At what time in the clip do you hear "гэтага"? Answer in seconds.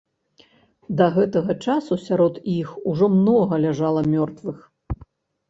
1.17-1.55